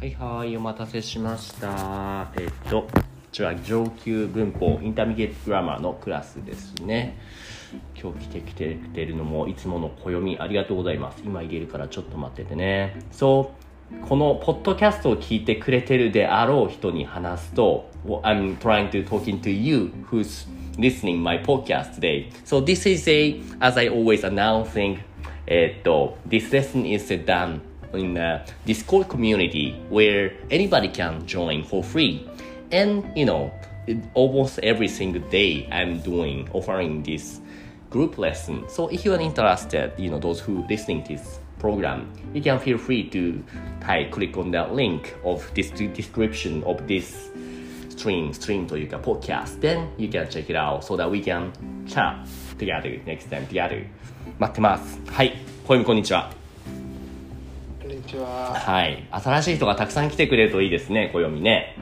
[0.00, 2.32] はいはい、お待たせしました。
[2.38, 2.88] えっと、こ
[3.30, 7.18] ちら上級文法 intermediate grammar のクラスですね。
[7.94, 11.22] 今日来てきてくれるのもいつもの暦ありがとうございます。
[11.22, 12.98] 今入れるからちょっと待っててね。
[13.12, 13.52] そ
[13.92, 22.32] う、このポッドキャストを聞いてくれてるであろう人に話すと、I'm trying to talking to you who's listening my podcast today.
[22.46, 24.96] So this is a, as I always announcing,
[25.46, 27.60] えっと、this lesson is done
[27.93, 32.27] in a Discord community where anybody can join for free.
[32.71, 33.51] And, you know,
[33.87, 37.39] it- almost every single day I'm doing, offering this
[37.89, 38.63] group lesson.
[38.67, 42.59] So if you are interested, you know, those who listening to this program, you can
[42.59, 43.41] feel free to
[43.81, 47.29] type, click on that link of this de- description of this
[47.89, 49.59] stream, stream というか podcast.
[49.61, 51.51] Then you can check it out so that we can
[51.87, 52.17] chat
[52.57, 53.85] together next time together.
[54.39, 54.99] 待ってます。
[55.07, 55.33] はい。
[55.65, 56.38] 小読こんにちは。
[58.10, 58.54] ちは。
[58.54, 59.06] はい。
[59.10, 61.76] 新しい人がたくさん来てくれるといいですね、暦ね。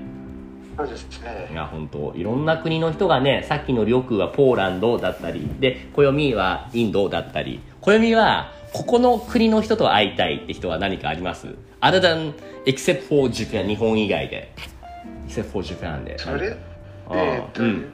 [0.76, 1.54] そうですねい。
[1.54, 11.48] や、本当いろんな国の人がね、さっきのりょうくはポーランドだったり、で、暦はインドだったり、暦はここの国の人と会いたいって人は何かあります
[11.80, 12.34] ?other than,
[12.66, 14.52] except for Japan, 日本以外で。
[15.26, 16.18] except for Japan で。
[16.18, 16.56] それ？
[17.10, 17.92] えっとーうん。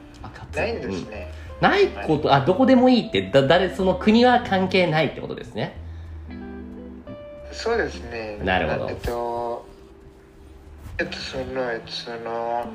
[0.53, 1.31] ないんですね。
[1.61, 5.84] ないこと、あ、どこでもいいって、だ、誰、その国は関係ないってことですね。
[7.51, 8.39] そうですね。
[8.43, 9.65] なるほどえっと、
[10.99, 12.65] えっと、その、えっと、その、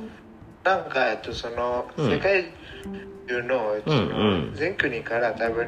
[0.65, 2.45] なんか、えっと、その、うん世界
[3.29, 4.13] 中の、えっと、そうんう
[4.47, 5.65] んの、全国から多分、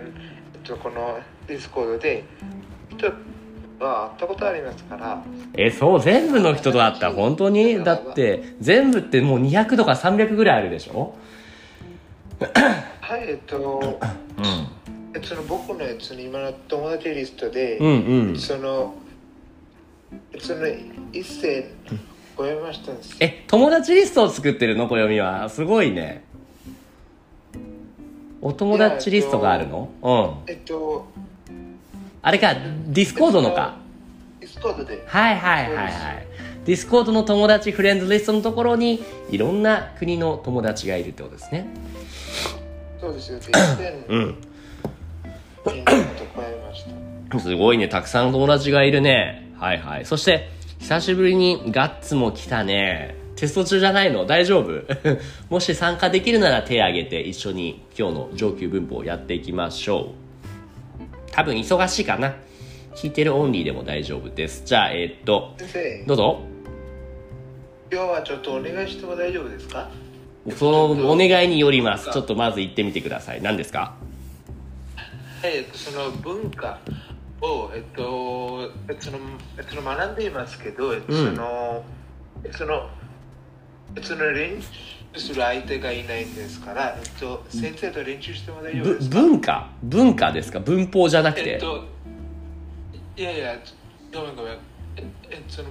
[0.54, 2.24] えっと、この Discord で、
[2.96, 3.06] 人
[3.84, 5.22] は会ったことありますから、
[5.54, 7.10] え、そう、全部の人と会った？
[7.12, 7.82] 本当に？
[7.84, 11.14] だって、全部ってもう200とか300ぐらいあるでしょ？
[13.00, 13.98] はい、えっと、
[14.38, 14.91] うん。
[15.14, 18.38] えっと、その僕の、えっと、その今の友達リストで、うんうん。
[18.38, 18.94] その、
[20.38, 20.66] その
[21.12, 21.70] 一千
[22.36, 23.16] 超えましたんです。
[23.20, 24.88] え、友達リストを作ってるの？
[24.88, 25.48] 暦は。
[25.48, 26.24] すごいね。
[28.40, 29.90] お友達リストがあるの？
[30.02, 30.52] うん。
[30.52, 31.06] えっと、
[32.22, 33.76] あれか、ディスコードのか？
[34.40, 35.04] ディスコードで。
[35.06, 36.26] はいはいはいはい。
[36.64, 41.66] ディスコードの友達フレンドリストのところに、いろんな国の友達がいるってことですね。
[43.00, 43.38] そうですよ。
[43.40, 44.36] で、1000うん。
[47.40, 47.88] すごいね。
[47.88, 49.50] たくさん友達がいるね。
[49.58, 50.04] はいはい。
[50.04, 50.48] そして、
[50.80, 53.16] 久しぶりにガッツも来たね。
[53.36, 54.26] テスト中じゃないの？
[54.26, 54.82] 大丈夫？
[55.48, 60.06] もし参加できるなら手を挙げて一緒に今日の上級文法をやっていきましょう。
[61.32, 62.34] 多分忙しいかな。
[62.94, 64.62] 聞いてるオンリーでも大丈夫です。
[64.66, 65.54] じゃあ、えーっと、
[66.06, 66.40] どうぞ。
[67.90, 69.88] 今日はちょっとお願いしても大丈夫ですか？
[70.56, 72.10] そのお願いによります。
[72.10, 73.40] ちょっとまず言ってみてください。
[73.42, 73.94] 何ですか？
[75.42, 76.78] はい、えっと、その文化
[77.41, 79.19] を、えっと、えっと、その、
[79.58, 81.34] えっと、学んでいますけど、えっと、うん。
[81.34, 81.84] その、
[82.44, 82.88] えっとその、
[83.97, 84.62] えっと、その練
[85.12, 89.16] 習する相手がいないんですから、えっと、先生と練習しても大丈夫ぶですか？
[89.20, 89.70] 文化？
[89.82, 90.60] 文化ですか？
[90.60, 91.50] 文法じゃなくて？
[91.54, 91.84] えっと、
[93.16, 93.56] いやいや、
[94.14, 94.53] ごめんごめん。
[94.97, 95.70] え、えその、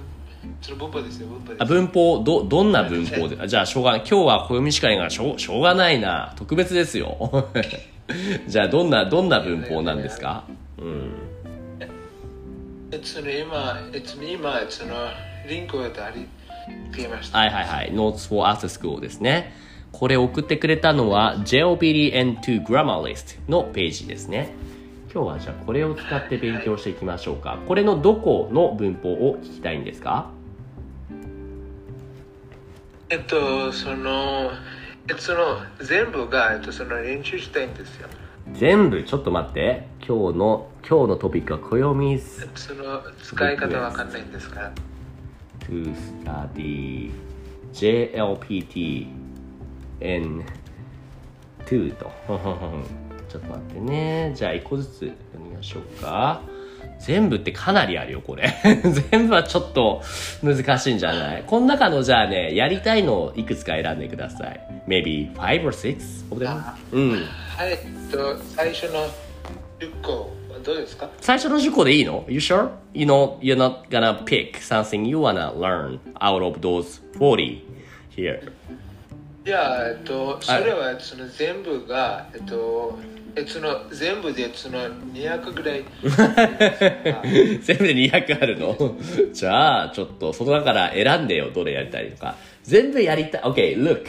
[0.60, 1.62] その文法ですよ、文法です。
[1.62, 2.22] あ文法？
[2.22, 3.38] どどんな文法で？
[3.40, 6.34] あじゃあしょうがない今日は暦しかないからしょうしょうがないな。
[6.36, 7.48] 特別ですよ
[8.46, 10.44] じゃあどんなどんな文法なんですか？
[10.78, 11.12] うん。
[12.90, 14.94] えっと、その今、えっと、今、その、
[15.48, 16.26] リンクをあり、
[16.94, 17.38] ていました。
[17.38, 17.92] はいはいはい。
[17.92, 19.54] Notes for After School ですね。
[19.92, 24.54] これ送ってくれたのは JLPDN2 Grammar List のページですね。
[25.12, 27.58] 今日はじゃあこれを使って勉強していきましょうか。
[27.66, 30.30] これのどこの文法を聞きたいんですか？
[33.10, 34.50] えっと、その、
[35.08, 38.08] えっと、その、全部が、えっと、その練習したいんですよ。
[38.54, 39.02] 全部？
[39.04, 44.60] ちょっと待って今日の今日のトピックは暦えっと、その、使い方わかんないんですか？
[44.60, 44.72] ら。
[45.60, 45.94] to
[46.24, 47.10] study
[47.72, 49.06] JLPT
[50.00, 52.10] N2 と。
[53.28, 54.32] ちょっと待ってね。
[54.34, 56.42] じゃあ一個ずつ読みましょうか。
[57.04, 58.54] 全部ってかなりあるよ、これ。
[59.10, 60.02] 全部はちょっと
[60.42, 61.44] 難しいんじゃない？
[61.46, 64.60] この中のじゃあね、やりたいのをいくつか選んでください。
[64.86, 65.74] maybe five or?
[66.92, 67.10] うん。
[67.12, 69.06] はい、えっと、最初の
[69.80, 70.32] 10個
[70.64, 71.08] どうですか？
[71.20, 72.68] 最初の10個でいいの ?You sure?
[72.94, 77.60] You know, you're not gonna pick something you wanna learn out of those 40
[78.16, 78.40] here.
[79.44, 82.96] いや、えっと、それはその全部が、えっと、
[83.34, 84.78] えその全部でその
[85.12, 85.84] 200ぐらい。
[87.62, 88.96] 全部で200あるの？
[89.32, 92.36] じゃあ、ちょっと、その中から選んでよ、どれやりたいのか。
[92.62, 93.40] 全部やりたい。
[93.42, 94.04] OK, look.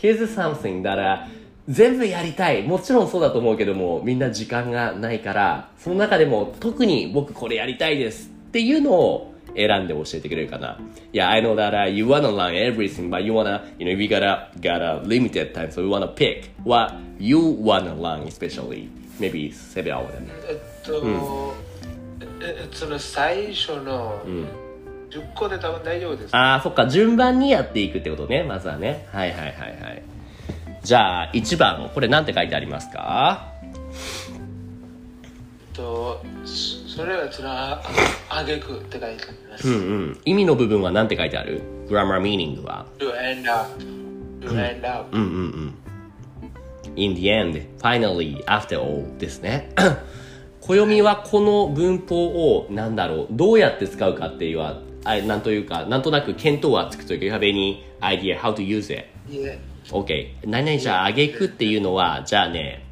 [0.00, 1.20] Here's something that、uh,
[1.68, 2.62] 全部やりたい。
[2.62, 10.78] もちろんそうだと思うけども、みんな時間がないから、その中でも特に僕これやりたいですっていうのを選んで教えてくれるかな。
[11.12, 14.82] Yeah, I know that、uh, you wanna learn everything, but you wanna, you know, we gotta, got
[14.82, 18.88] a limited time, so we wanna pick what you wanna learn especially.
[19.18, 20.28] Maybe several of them.
[20.48, 21.54] えっと、
[22.42, 24.22] えその最初の
[25.10, 26.36] 10個で多分大丈夫です。
[26.36, 29.06] ああ、そっか、順番にやっていくってことね、まずはね。
[29.12, 30.02] はいはいはいはい。
[30.82, 33.52] じゃあ、1番、これなんて書いてありますか
[34.32, 34.36] え
[35.72, 36.22] っと、
[36.96, 37.82] そそれはそのあ
[38.30, 39.18] あげくって書いてあり
[39.50, 39.68] ます。
[39.68, 39.78] うんう
[40.12, 40.20] ん。
[40.24, 43.78] 意味の部分はなんて書いてある ?grammar meaning は？to end up,
[44.40, 45.14] to end up.
[45.14, 45.74] うんうんうん。
[46.96, 49.68] in the end, finally, after all ですね。
[50.60, 52.26] 暦はこの文法
[52.56, 59.04] を、なんだろう、どうやって使うかっていうは、あなんというか、なんとなく見当はつくというか、you have any idea how to use it?
[59.28, 59.58] Yeah.
[59.90, 60.28] OK。
[60.44, 62.84] 何々じゃあ、あげくっていうのは、じゃあね、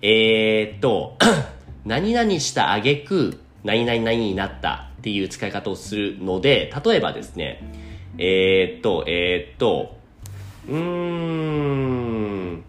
[0.00, 1.18] えー、っと、
[1.84, 7.62] 何々したあげく、何々々になったっていう使い方をするので、例えばですね、
[8.18, 9.96] えー、っと、えー、っと、
[10.68, 12.64] うーん、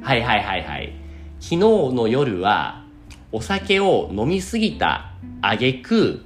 [0.00, 0.92] はいはいはいはい。
[1.40, 2.84] 昨日の夜は、
[3.30, 6.24] お酒を飲みすぎたあげく、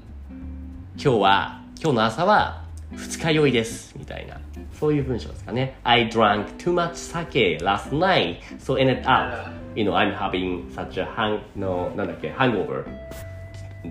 [0.99, 3.95] 今日は、今日の朝は二日酔いです。
[3.99, 4.41] みたいな。
[4.73, 5.79] そういう文章ですかね。
[5.85, 11.05] I drank too much sake last night, so ended up, you know, I'm having such a
[11.05, 12.85] hang, no, なんだっけ、hangover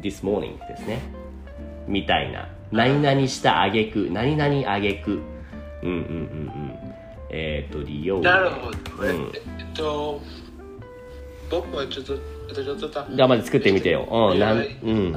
[0.02, 1.00] this morning ですね。
[1.88, 2.50] みたいな。
[2.72, 5.22] 何々したあげく、何々あげく。
[5.84, 6.96] うんうんうんうん。
[7.30, 8.20] えっ、と、利用。
[8.20, 8.78] なるほど。
[9.04, 10.20] うんええっと、
[11.52, 12.14] 僕はちょっと、
[12.50, 14.08] えっとちょっとたじゃあまず作ってみてよ。
[14.10, 15.12] うん、なん、はいうん。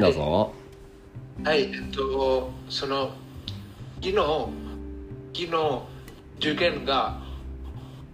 [0.00, 0.52] どうぞ。
[1.44, 3.10] はい、えっと、その、
[4.02, 4.16] 昨日、
[5.32, 5.82] 昨日、
[6.38, 7.20] 受験が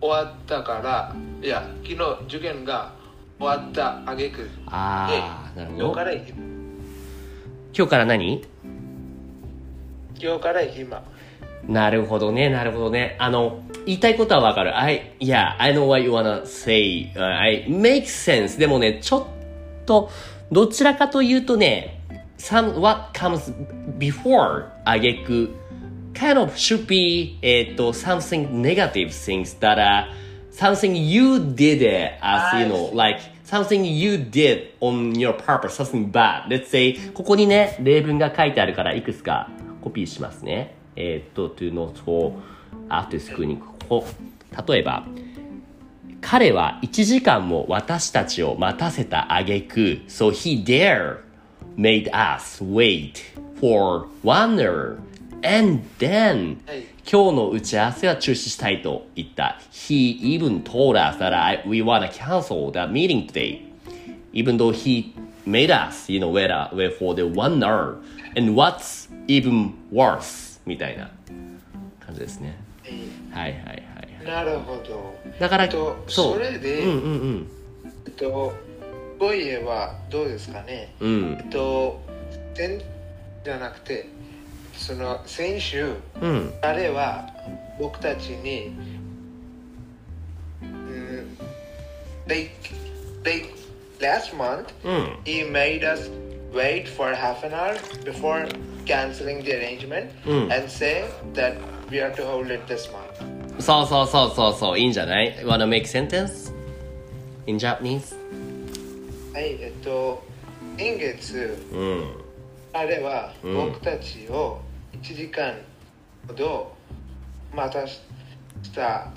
[0.00, 1.16] 終わったから、
[1.46, 1.94] いや、昨日、
[2.26, 2.92] 受験が
[3.38, 6.04] 終わったあげく、あー、なるほど今日か。
[6.04, 6.26] ら今
[7.72, 8.44] 今日から何
[10.20, 11.04] 今日から今。
[11.68, 13.14] なるほどね、なるほどね。
[13.20, 14.76] あの、言いたいことはわかる。
[14.76, 18.58] I, yeah, I know what you wanna say.、Uh, I make sense.
[18.58, 19.24] でもね、ちょっ
[19.84, 20.10] と、
[20.50, 22.00] どちらかというとね、
[22.38, 23.54] some, what comes
[23.98, 25.54] before あげく
[26.12, 30.25] kind of should be, えっと、something negative things that are
[30.56, 36.10] something you did it as, you know, like something you did on your purpose, something
[36.10, 36.48] bad.
[36.48, 39.50] Let's say, ここにね、例文が書いてあるから、いくつか
[39.82, 40.74] コピーしますね。
[40.96, 42.32] えっと、to not for
[42.88, 44.06] after school に、ここ、
[44.66, 45.04] 例えば、
[46.22, 51.18] 彼は1時間も私たちを待たせた挙句 so he dare
[51.76, 53.20] made us wait
[53.60, 54.96] for one hour
[55.42, 59.60] and then はい今日の打ち合わせは中止したいと言った。
[59.70, 63.62] He even told us that I, we wanna cancel the meeting today.
[64.32, 65.14] Even though he
[65.46, 67.98] made us, you know, wait, uh, wait for the one hour.
[68.36, 70.60] And what's even worse?
[70.66, 71.08] みたいな
[72.04, 72.56] 感じですね。
[73.30, 74.24] はいはいはい。
[74.24, 75.14] なるほど。
[75.38, 77.46] だからえっと、そうそれで、うんうんうん。
[78.06, 78.52] えっと、
[79.20, 82.00] ボイエはどうですかねうんえっと、
[82.56, 82.82] 先
[83.44, 84.08] じゃなくて、
[84.75, 86.53] その先週、うん。
[86.61, 87.27] 彼は
[87.79, 88.75] 僕たちに、
[90.61, 91.37] うん、
[92.27, 92.49] they,
[93.23, 93.45] they,
[93.99, 95.17] last month, うん。
[95.23, 96.09] he made us
[96.53, 98.47] wait for half an hour before
[98.85, 100.51] canceling the arrangement Mm.
[100.51, 101.55] and say that
[101.89, 103.61] we are to hold it this month.
[103.61, 106.51] そうそうそうそうそう、いいんじゃない ?Wanna make sentence?
[107.45, 108.15] In Japanese?
[109.33, 110.23] はい、えっと、
[110.77, 112.03] 先月、うん。
[112.73, 114.59] 彼はうん僕たちを
[115.02, 115.54] 1時間
[116.26, 116.74] ほど
[117.54, 118.00] 待たし
[118.74, 119.08] た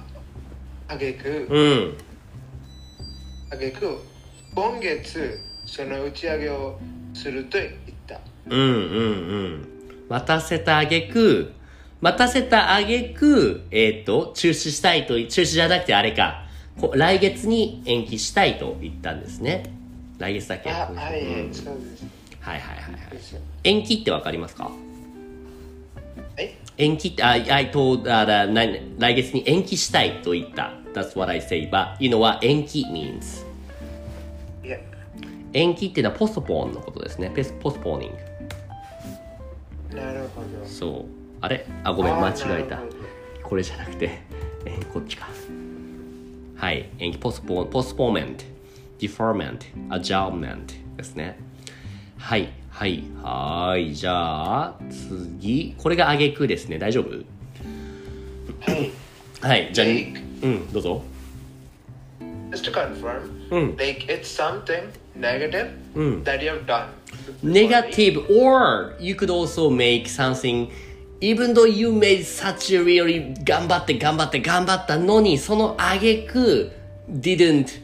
[0.87, 1.97] あげく、うん。
[3.51, 3.99] あげく
[4.53, 6.79] 今月その打ち上げを
[7.13, 7.71] すると言っ
[8.07, 8.75] たうんうんう
[9.57, 9.67] ん。
[10.09, 11.53] 待たせたあげく、
[12.01, 16.45] 待たせたあげく、えっ、と、中止したいと、中止じゃなくてあれか、
[16.79, 19.71] こ来月に延期したいと言ったんですね。
[20.17, 20.71] 来月だけ？
[20.71, 22.05] あはい、うんそうです
[22.39, 23.11] はいはいはいはい。
[23.11, 24.65] ですよ延期ってわかりますか？
[24.65, 24.73] はい
[26.79, 28.65] 延期って、I, told, uh, な
[28.97, 30.73] 来月に延期したいと言った。
[30.93, 31.69] That's what I say.
[31.69, 32.43] But, you know what?
[32.43, 33.45] 延期 means?
[35.51, 37.31] 延期っていうのはポストポーンのことですね。
[37.35, 38.11] ペスポストポーニン
[39.89, 40.65] グなるほど。
[40.65, 41.05] そう。
[41.41, 41.65] あれ？
[41.83, 42.13] あごめん。
[42.13, 42.79] 間違えた。
[43.43, 44.19] これじゃなくて、
[44.65, 45.27] えーこっちか。
[46.55, 46.89] はい。
[46.99, 47.17] 延期。
[47.17, 48.43] ポストポーンポストポーメント
[48.99, 51.39] ディフォーメントアジャーメントですね。
[52.17, 57.09] はいはいはーいじゃあ次これが挙句ですね大丈夫
[58.61, 58.91] はい
[59.41, 61.03] はいじゃあうんどうぞ
[62.51, 64.83] just to confirm うん like it's something
[65.19, 66.85] negative うん that you have done
[67.43, 70.69] negative or you could also make something
[71.19, 76.71] even though you made such a really 頑張って頑張って頑張ったのにその挙句
[77.11, 77.81] didn't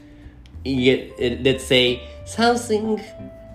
[0.63, 2.97] get let's say something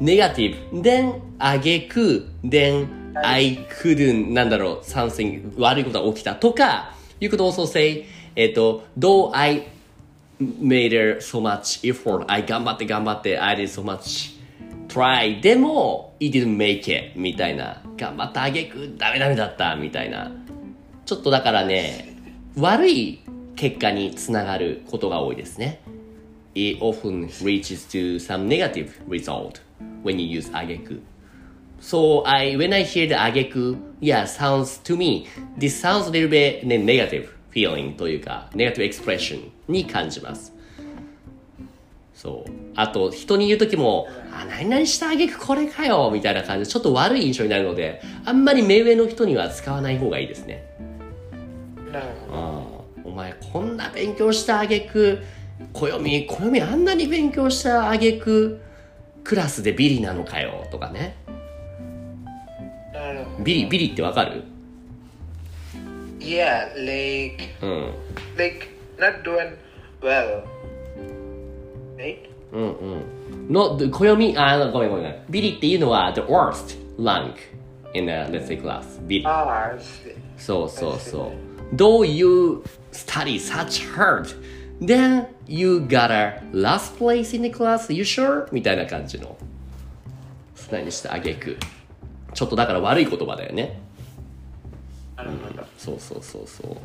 [0.01, 0.83] ネガティブ。
[0.83, 6.35] でん、あげく、でん、あいくるん、なんだろう、サンセン、悪いことが起きた。
[6.35, 9.65] とか、you could also say, えっと、どう、あい、
[10.41, 12.25] made so much effort.
[12.29, 13.39] I 頑張って頑張って。
[13.39, 14.41] I did so much
[14.89, 15.39] try.
[15.41, 17.13] でも、he didn't make it.
[17.15, 17.83] みたいな。
[17.99, 19.77] 頑張ったあげく、ダメダメだった。
[19.77, 20.33] みたいな。
[21.05, 22.17] ちょっとだからね、
[22.57, 23.21] 悪い
[23.55, 25.83] 結果につながることが多いですね。
[26.55, 29.61] It often reaches to some negative result
[30.03, 31.01] when you use あげく
[31.81, 35.27] So I when I hear the あげく yeah sounds to me
[35.59, 40.61] this sounds a little bit ね negative feeling というか negative expression に感じます
[42.21, 42.53] そう。
[42.77, 50.63] あと、人に言うときも、あ、何々したあげくこれかよみたいな感じで、ちょっと悪い印象になるので、あんまり目上の人には使わない方がいいですね。
[51.91, 55.23] なるほどお前こんな勉強したあげく、
[55.73, 58.61] 暦、暦あんなに勉強したあげく、
[59.25, 61.17] クラスでビリなのかよとかね。
[63.43, 64.45] ビリ、ビリってわかる
[66.19, 67.95] Yeah like うん。
[68.37, 69.57] like not doing
[70.03, 70.45] well
[71.97, 72.19] right
[72.53, 73.53] うんうん。
[73.53, 75.25] の、暦、あ、ごめんごめんごめん。
[75.31, 77.35] ビリっていうのは the worst rank
[77.95, 79.01] in a, let's say class.
[79.07, 79.25] ビリ。
[79.25, 81.33] ah I see そうそうそ
[81.73, 81.77] う。
[81.77, 82.63] Though you
[82.93, 84.35] study such hard,
[84.81, 88.49] then you got a last place in the class, you sure?
[88.53, 89.37] みたいな感じの。
[90.71, 91.57] 何してあげく。
[92.33, 93.81] ちょっとだから悪い言葉だよね。
[95.17, 96.77] なるほどそうそうそうそう。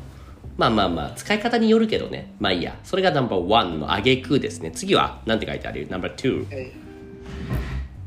[0.58, 2.34] まあまあまあ、使い方によるけどね。
[2.40, 2.76] まあいいや。
[2.84, 4.72] それがナンバーワンのあげくですね。
[4.72, 5.88] 次は、なんて書いてある？
[5.90, 6.54] ナンバー2。
[6.56, 6.72] はい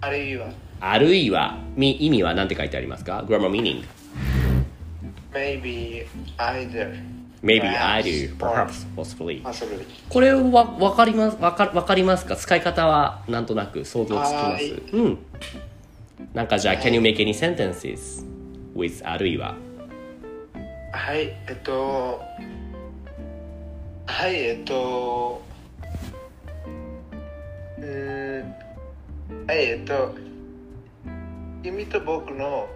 [0.00, 0.48] あるいは
[0.80, 3.82] あるいは、み意味はなんて書いてありますか ?grammar meaning.
[5.32, 6.06] maybe
[6.38, 6.96] either
[7.42, 9.42] Maybe Perhaps either, perhaps, possibly.
[9.42, 12.34] possibly これはわかりますわかわかりますか？
[12.36, 14.68] 使い方はなんとなく想像つきまはい。
[14.68, 15.18] すうん。
[16.34, 18.24] なんかじゃあ、can you make any sentences
[18.74, 19.54] with あるいは？
[20.92, 22.20] はいえっと
[24.06, 25.40] はいえっと
[27.78, 28.54] うーん
[29.46, 30.14] はいえっと
[31.62, 32.66] 君と僕の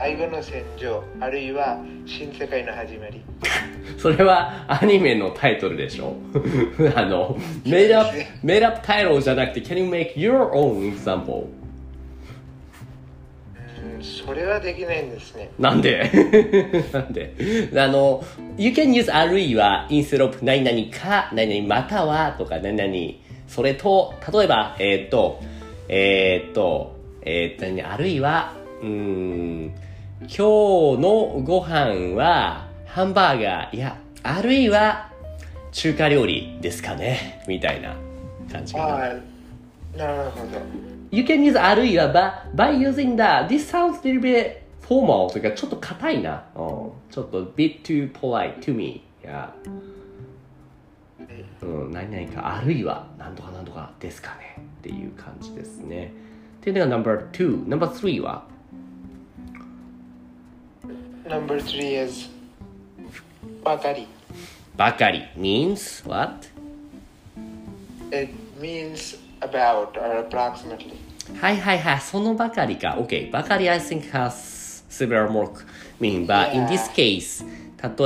[0.00, 3.20] 愛語の戦場あるいは新世界の始まり。
[3.98, 6.14] それはアニメのタイトルでしょ？
[6.94, 8.10] あの made up,
[8.44, 11.46] made up title じゃなくて can you make your own example?
[11.46, 15.50] うーんそれはできないんですね。
[15.58, 16.08] なんで？
[16.92, 17.34] なんで？
[17.76, 18.22] あの
[18.56, 22.92] You can use あるいは instead of 何々か何々またはとか何々
[23.48, 25.40] それと例えばえーっと
[25.88, 27.82] えーっとえーっと何？
[27.82, 29.72] あるいはうーん
[30.20, 33.76] 今日のご飯はハンバーガー。
[33.76, 35.12] いやあるいは
[35.70, 37.44] 中華料理ですかね。
[37.46, 37.94] みたいな
[38.50, 40.06] 感じかな。
[40.06, 40.58] なるほど。
[41.12, 46.60] You can use あるいは by, by using the this sounds a little bit formal というかちょっと硬いな、うん、
[47.10, 49.50] ちょっと bit too polite to me yeah
[51.62, 52.56] うん、何々か。
[52.56, 54.56] あるいは何とか何とかですかね。
[54.58, 56.12] っていう感じですね。
[56.60, 58.57] っていうのが No.2 No.3 は
[61.28, 62.30] Number three is
[63.62, 64.06] ばかり
[64.76, 66.48] ばかり means what?
[68.10, 70.94] It means about or approximately
[71.38, 72.96] はいはいはい、そのばかりか。
[72.98, 73.30] OK。
[73.30, 75.50] ばかり I think has several more
[76.00, 77.44] meaning, but in this case,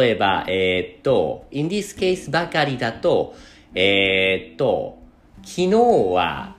[0.01, 3.37] 例えば、えーっと、in this case ばかりだと、
[3.75, 4.99] えーっと、
[5.45, 6.57] 昨日は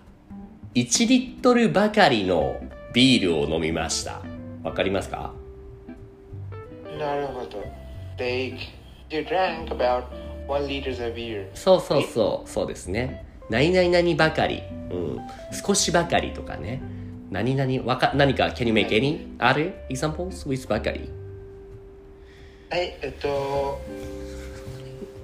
[0.74, 2.55] 1リットルばかりの
[2.93, 4.22] ビールを飲みました。
[4.63, 5.42] わかりますか
[6.97, 7.63] なるほど。
[8.17, 8.57] Like
[9.09, 10.05] you drank about
[10.47, 11.47] one liters of beer?
[11.53, 13.25] そうそうそう、そうですね。
[13.50, 15.19] 何々々ばかり、うん、
[15.65, 16.81] 少しばかりとかね。
[17.31, 19.38] 何々、わか、何か、can you make any?
[19.39, 21.09] other examples with ばかり。
[22.69, 23.79] はいえっと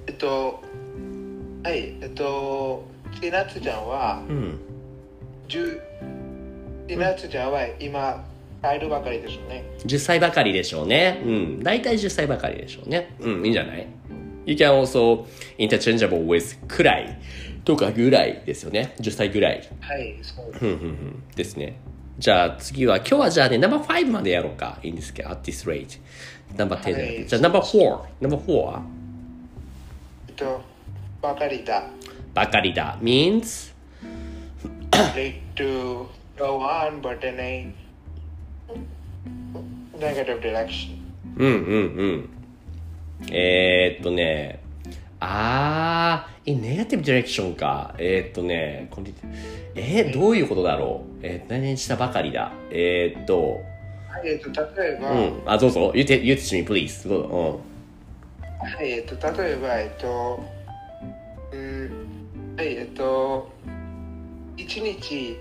[0.06, 0.62] えっと
[1.64, 2.84] はいえっと
[3.20, 4.60] ちなつちゃんはうん。
[5.48, 5.80] 10
[6.96, 8.24] 夏じゃない今
[8.62, 11.22] 入るばかりですね10歳ばかりでしょうね。
[11.24, 11.62] うん。
[11.62, 13.14] 大体10歳ばかりでしょうね。
[13.20, 13.86] うん、いいんじゃない
[14.44, 15.26] ?You can also
[15.58, 17.18] interchangeable with くらい
[17.64, 18.94] とかぐらいですよね。
[19.00, 19.68] 10歳ぐらい。
[19.80, 21.22] はいそううんうんうん。
[21.34, 21.76] ですね。
[22.18, 24.78] じゃあ次は、今日はじゃあね、ナンバー5までやろうか。
[24.82, 25.98] いいんですけど、at this rate。
[26.56, 27.26] ナンバー10じゃなくて。
[27.26, 27.98] じゃあナンバー4。
[28.20, 28.82] ナンバー4は
[30.28, 30.60] えっと
[31.22, 31.84] ばかりだ
[32.34, 32.98] ばかりだ。
[33.00, 33.72] means?
[34.92, 37.72] ready to go on but in a
[39.98, 40.96] negative direction
[41.36, 42.30] うんうん
[43.22, 43.32] うん。
[43.32, 44.60] えー、っとね、
[45.20, 47.94] あー、in negative direction か。
[47.98, 48.88] えー、っとね、
[49.74, 51.26] えー、どういうことだろう？
[51.26, 52.52] えー、何々したばかりだ。
[52.70, 53.60] えー、っと、
[54.08, 54.50] はいえっと
[54.80, 55.42] 例えば、うん。
[55.46, 55.92] あ、どうぞ。
[55.94, 57.08] 言って、言ってしみ、please.
[57.08, 57.60] どうぞ。
[58.58, 60.42] はい、えっと、例えば、えっと、
[61.52, 63.50] うん、はい、えっと、
[64.56, 65.36] 一日、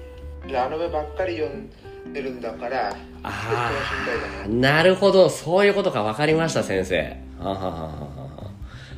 [0.49, 1.75] ラノベばっかり読んで
[2.13, 5.29] るんだから、あ心配だー、なるほど。
[5.29, 6.03] そういうことか。
[6.03, 7.17] わかりました、先生。
[7.39, 7.53] は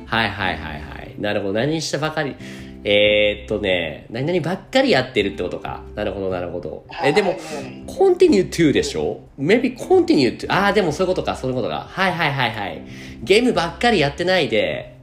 [0.06, 1.14] はいはいはいはい。
[1.18, 1.52] なるほど。
[1.54, 2.36] 何したばかり。
[2.84, 5.82] えー、っとね、何々ばっかりやってるってことか。
[5.94, 6.84] なるほど、なるほど。
[7.04, 10.46] え、でもはいはいはい continue to でしょ ?maybe continue to.
[10.52, 11.86] ああ、でもそういうことか、そういうことか。
[11.88, 12.82] はいはいはいはい。
[13.22, 14.96] ゲームばっかりやってないで、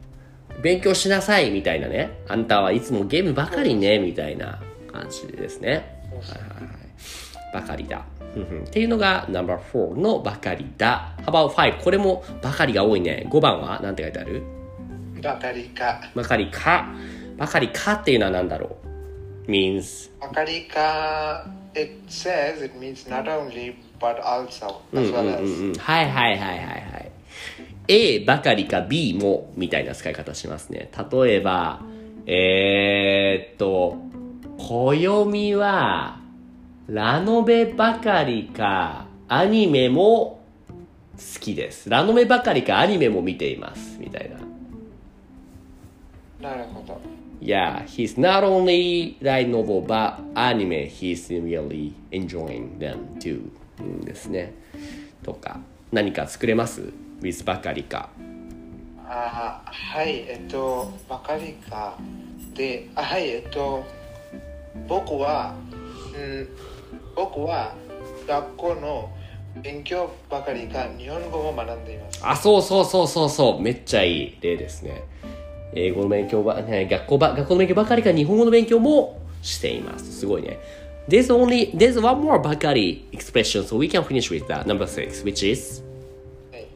[0.62, 2.10] 勉強しなさいみたいなね。
[2.28, 4.60] あんたはいつもゲームばかりね、みたいな
[4.92, 5.70] 感じですね。
[5.70, 6.79] はいはいはい。
[7.54, 8.04] ばかりだ。
[8.36, 11.14] っていうのが No.4 のばかりだ。
[11.26, 11.84] How about 5?
[11.84, 13.26] これもばかりが多いね。
[13.30, 13.80] 5番は？
[13.82, 14.44] 何て書いてある？
[15.24, 16.02] ばかりか。
[16.16, 16.88] ばかりか。
[17.38, 18.78] ばかりかっていうのは何だろ
[19.48, 27.12] う ?means ばかりか、it says it means not only but also うん as うん well as、うんうんはいはいはいはいはい
[27.88, 31.82] A ばかりか B もみたいな使い方しますね例えば
[32.28, 33.98] えー、っと
[34.58, 36.19] 暦は
[36.90, 40.42] ラノベばかりかアニメも
[41.16, 41.88] 好きです。
[41.88, 44.00] ラノベばかりかアニメも見ています。
[44.00, 44.32] みたい
[46.42, 46.50] な。
[46.50, 47.00] なるほど。
[47.40, 53.52] Yeah, he's not only light novel but anime he's really enjoying them too.
[53.80, 54.56] うんですね。
[55.22, 55.60] とか。
[55.92, 58.10] 何か作れます？With ばかりか。
[59.08, 61.98] あーはい、えっと、ばかりか。
[62.56, 63.86] で、あはい、えっと、
[64.88, 65.54] 僕は、
[66.16, 66.48] うん、
[67.16, 67.74] 僕は
[68.28, 69.10] 学校の
[69.62, 72.20] 勉強ばかりか日本語も学んでいます。
[72.24, 73.62] あそうそうそうそうそう。
[73.62, 75.04] めっちゃいい例ですね。
[75.74, 80.20] 英語の勉強ば、ね、学校ば学校の勉強ばかりか日本語の勉強もしています。
[80.20, 80.60] すごいね。
[81.08, 84.66] There's only there's one more ばかり expression so we can finish with that.
[84.66, 85.84] Number six which is?
[86.52, 86.68] はい。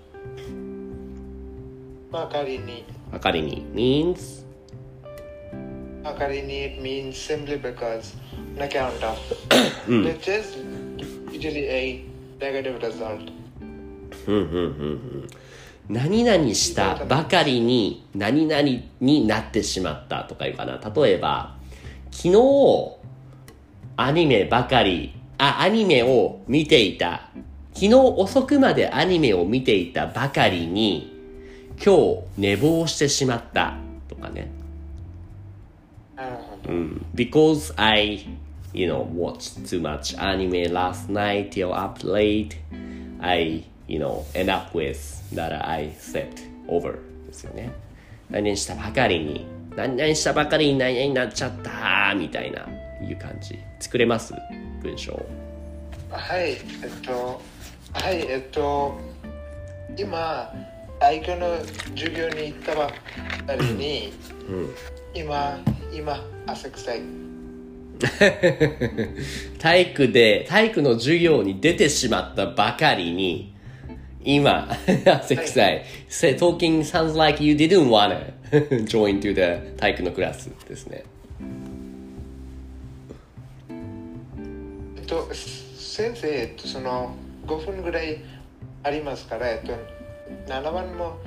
[2.11, 3.65] ばかりに、ばかりに。
[3.73, 4.42] Means
[6.03, 8.15] ばかりに it means simply because
[8.57, 9.17] on account of
[9.87, 10.57] which is
[11.31, 12.05] usually a
[12.39, 13.31] negative result.
[14.27, 14.63] うんうんうんう
[14.93, 15.29] ん
[15.89, 18.61] 何々したばかりに何々
[19.01, 20.79] になってしまったとかいうかな。
[20.95, 21.55] 例えば
[22.11, 22.97] 昨日
[23.97, 27.29] アニメばかりあアニメを見ていた。
[27.73, 31.11] 昨日遅くまでアニメを見ていたばかりに
[31.83, 33.75] 今日寝坊してしまった
[34.07, 34.62] とかね。
[37.15, 38.25] Because I,
[38.73, 42.57] you know, watched too much anime last night till up late,
[43.19, 47.71] I, you know, end up with that I slept over ですよね。
[48.29, 49.45] 何々したばかりに、
[49.75, 52.67] 何々したばかりに何々になっちゃったみたいな、
[53.01, 53.57] いう感じ。
[53.79, 54.33] 作れます
[54.81, 55.13] 文章。
[56.09, 56.59] はい、えっ
[57.05, 57.41] と、
[57.93, 58.99] はい、えっと、
[59.97, 60.53] 今、
[60.99, 61.57] 体育の
[61.95, 62.89] 授業に行ったばっ
[63.45, 64.13] かりに、
[65.13, 65.59] 今、
[65.93, 67.01] 今、汗臭い。
[69.59, 73.53] 体育で、体育の授業に出てしまったばかりに、
[74.23, 74.69] 今、
[75.05, 75.85] 汗臭い。
[76.09, 78.33] Say- Talking sounds like you didn't wanna
[78.85, 81.03] join to the 体育のクラスですね。
[84.97, 88.17] えっと、先生、えっと、その5分ぐらい
[88.83, 89.73] ありますから、えっと、
[90.47, 91.17] 7番も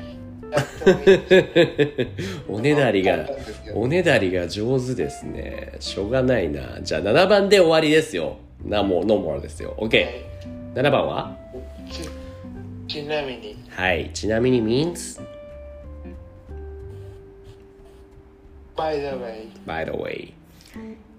[2.48, 3.28] おねだりが
[3.74, 5.72] おねだりが上手ですね。
[5.80, 6.78] しょうがないな。
[6.82, 8.36] じゃあ7番で終わりですよ。
[8.64, 9.74] な、もう、ノーモアですよ。
[9.78, 10.06] OK。
[10.74, 11.36] 7番は？
[11.90, 12.08] ち
[12.88, 14.10] ちなみに、はい。
[14.14, 15.20] ちなみに means,
[18.76, 20.32] by the way、by the way.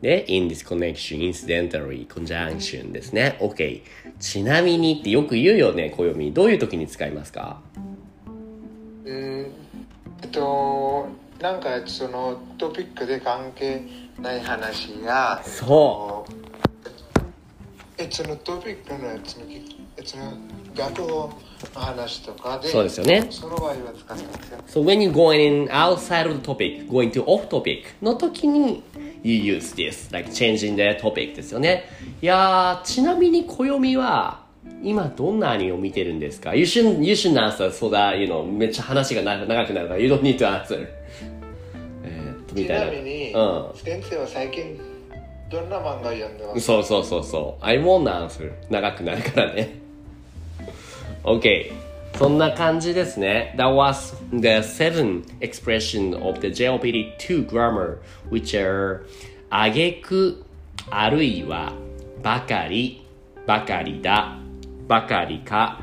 [0.01, 3.37] で、in this connection, incidentally, conjunction ですね。
[3.41, 3.81] OK。
[4.19, 6.31] ちなみにってよく言うよね、暦。
[6.33, 7.61] どういう時に使いますか？
[7.75, 7.96] うん、
[9.09, 9.51] え
[10.25, 11.07] っと、
[11.39, 13.81] なんかそのトピックで関係
[14.19, 16.25] ない話が、そ
[17.97, 19.63] えっいつのトピックのやつのい
[20.03, 20.33] つの
[20.75, 21.33] 学語
[21.73, 28.83] の話とかでそうですよねその場合は使ってますよ So when you going in outside of the topic, going to off topic の時に
[29.23, 31.85] you use this, like changing the topic ですよね。
[32.21, 34.46] いやー、ちなみに暦は
[34.83, 40.87] 今どんなアニメを見てるんですか ?You shouldn't, you shouldn't answer so that, you know, めっちゃ話が長長くなるから You don't need to answer.
[42.03, 42.85] えーっと、みちたいな。
[42.85, 43.71] なみに、うん。
[43.75, 44.79] 先生は最近
[45.49, 47.65] どんな漫画読んでますそうそうそうそう。
[47.65, 48.51] I won't answer.
[48.69, 49.79] 長くなるからね。
[51.23, 51.71] OK。
[52.17, 53.53] そんな感じですね。
[53.57, 57.99] That was the seven expression of the JLPD2 grammar,
[58.31, 59.01] which are
[59.49, 60.43] あげく、
[60.89, 61.73] あるいは、
[62.23, 63.05] ばかり、
[63.45, 64.37] ばかりだ、
[64.87, 65.81] ばかりか、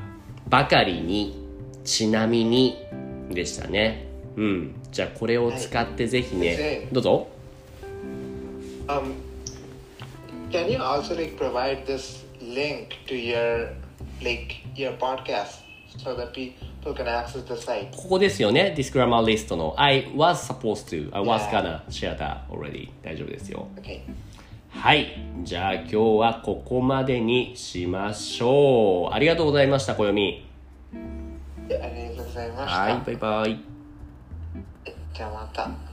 [0.48, 1.46] ばかりに、
[1.84, 2.78] ちなみに、
[3.30, 4.06] でしたね。
[4.36, 4.74] うん。
[4.90, 7.28] じゃあこれを使ってぜひね、はいどうぞ。
[8.86, 9.14] Um,
[10.50, 13.72] can you also like provide this link to your
[14.22, 15.62] like your podcast
[15.98, 17.90] so that people can access the site?
[17.96, 18.74] ここですよね。
[18.76, 22.90] This grammar list の I was supposed to, I was gonna share that already.
[23.02, 23.68] 大丈夫ですよ。
[23.76, 24.00] Okay.
[24.74, 25.06] はい。
[25.42, 29.14] じゃあ今日はここまでにしましょう。
[29.14, 30.46] ありがとうございました、暦。
[30.92, 30.96] あ
[31.68, 32.80] りがとうございました。
[32.80, 33.60] はい、バイバイ。
[35.14, 35.83] じゃあまた。